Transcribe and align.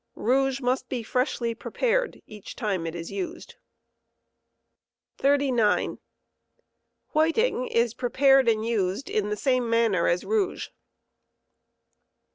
Rouge 0.15 0.61
must 0.61 0.89
be 0.89 1.03
freshly 1.03 1.53
prepared 1.53 2.23
each 2.25 2.55
time 2.55 2.87
it 2.87 2.95
is 2.95 3.11
used, 3.11 3.51
whiting. 5.19 5.53
39. 5.53 5.99
Whiting 7.09 7.67
is 7.67 7.93
prepared 7.93 8.47
and 8.49 8.65
used 8.65 9.11
in 9.11 9.29
the 9.29 9.37
same 9.37 9.69
manner 9.69 10.07
as 10.07 10.25
rouge. 10.25 10.69